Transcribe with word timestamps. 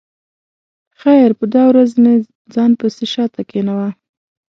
خیر 1.01 1.29
په 1.39 1.45
دا 1.53 1.63
ورځ 1.71 1.91
مې 2.01 2.13
ځان 2.53 2.71
پسې 2.79 3.05
شا 3.13 3.25
ته 3.33 3.41
کېناوه. 3.49 3.89